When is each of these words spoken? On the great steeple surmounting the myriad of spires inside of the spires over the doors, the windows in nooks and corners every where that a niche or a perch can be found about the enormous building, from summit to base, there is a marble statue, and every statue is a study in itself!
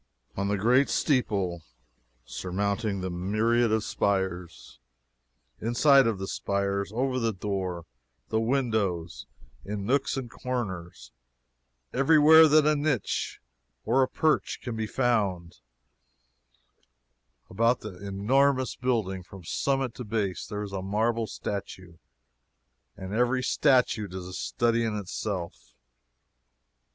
On 0.35 0.47
the 0.47 0.57
great 0.57 0.89
steeple 0.89 1.61
surmounting 2.25 3.01
the 3.01 3.11
myriad 3.11 3.71
of 3.71 3.83
spires 3.83 4.79
inside 5.59 6.07
of 6.07 6.17
the 6.17 6.27
spires 6.27 6.91
over 6.91 7.19
the 7.19 7.31
doors, 7.31 7.85
the 8.29 8.39
windows 8.39 9.27
in 9.63 9.85
nooks 9.85 10.17
and 10.17 10.27
corners 10.27 11.11
every 11.93 12.17
where 12.17 12.47
that 12.47 12.65
a 12.65 12.75
niche 12.75 13.39
or 13.85 14.01
a 14.01 14.07
perch 14.07 14.59
can 14.63 14.75
be 14.75 14.87
found 14.87 15.59
about 17.47 17.81
the 17.81 17.99
enormous 18.03 18.75
building, 18.75 19.21
from 19.21 19.43
summit 19.43 19.93
to 19.93 20.03
base, 20.03 20.47
there 20.47 20.63
is 20.63 20.71
a 20.73 20.81
marble 20.81 21.27
statue, 21.27 21.97
and 22.97 23.13
every 23.13 23.43
statue 23.43 24.07
is 24.09 24.27
a 24.27 24.33
study 24.33 24.83
in 24.83 24.95
itself! 24.97 25.75